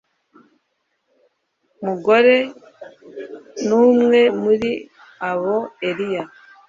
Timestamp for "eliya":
5.87-6.23